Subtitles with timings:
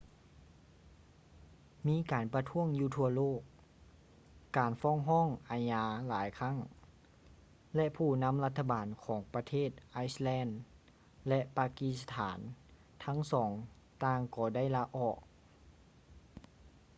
[1.87, 3.41] ມີການປະທ້ວງຢູ່ທົ່ວໂລກ
[4.57, 6.57] ການຟ້ອງຮ້ອງອາຍາຫຼາຍຄັ້ງ
[7.75, 10.47] ແລະ ຜູ້ນຳລັດຖະບານຂອງປະເທດໄອສແລນ
[11.27, 12.39] ແລະ ປາກີສະຖານ
[13.05, 13.51] ທັງສອງ
[14.05, 15.17] ຕ່າງກໍໄດ້ລາອອກ